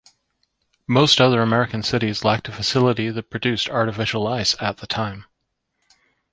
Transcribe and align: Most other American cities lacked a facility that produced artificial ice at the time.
Most 0.87 1.21
other 1.21 1.43
American 1.43 1.83
cities 1.83 2.23
lacked 2.23 2.47
a 2.47 2.51
facility 2.51 3.11
that 3.11 3.29
produced 3.29 3.69
artificial 3.69 4.27
ice 4.27 4.55
at 4.59 4.77
the 4.77 4.87
time. 4.87 5.25